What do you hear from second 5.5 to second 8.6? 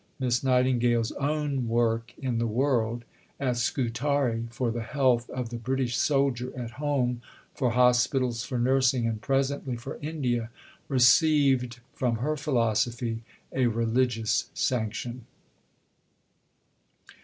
British soldier at home, for Hospitals, for